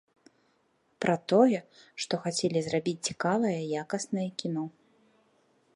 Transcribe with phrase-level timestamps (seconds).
[1.03, 1.59] Пра тое,
[2.05, 4.63] што хацелі зрабіць цікавае якаснае кіно.